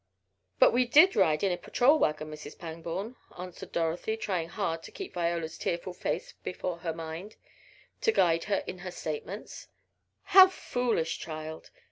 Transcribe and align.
"But 0.57 0.73
we 0.73 0.85
did 0.87 1.15
ride 1.15 1.43
in 1.43 1.51
a 1.51 1.57
patrol 1.59 1.99
wagon, 1.99 2.31
Mrs. 2.31 2.57
Pangborn," 2.57 3.17
answered 3.37 3.71
Dorothy, 3.71 4.17
trying 4.17 4.49
hard 4.49 4.81
to 4.81 4.91
keep 4.91 5.13
Viola's 5.13 5.59
tearful 5.59 5.93
face 5.93 6.33
before 6.43 6.79
her 6.79 6.91
mind, 6.91 7.35
to 8.01 8.11
guide 8.11 8.45
her 8.45 8.63
in 8.65 8.79
her 8.79 8.89
statements. 8.89 9.67
"How 10.23 10.47
foolish, 10.47 11.19
child. 11.19 11.69